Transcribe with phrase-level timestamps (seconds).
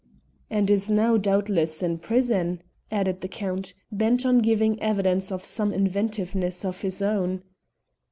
[0.49, 5.71] "And is now, doubtless, in prison," added the Count, bent on giving evidence of some
[5.71, 7.43] inventiveness of his own.